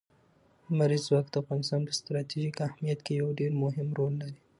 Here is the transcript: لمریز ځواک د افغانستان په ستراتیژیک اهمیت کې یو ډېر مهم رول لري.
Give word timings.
لمریز 0.69 1.01
ځواک 1.07 1.25
د 1.29 1.35
افغانستان 1.43 1.81
په 1.87 1.93
ستراتیژیک 1.99 2.55
اهمیت 2.67 2.99
کې 3.05 3.19
یو 3.21 3.29
ډېر 3.39 3.51
مهم 3.63 3.87
رول 3.97 4.13
لري. 4.21 4.37